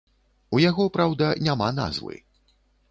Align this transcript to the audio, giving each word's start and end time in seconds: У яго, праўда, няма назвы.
У 0.57 0.61
яго, 0.69 0.87
праўда, 0.97 1.31
няма 1.49 1.71
назвы. 1.83 2.15